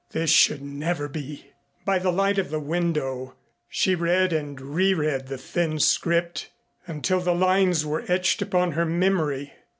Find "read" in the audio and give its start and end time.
3.93-4.33, 4.95-5.27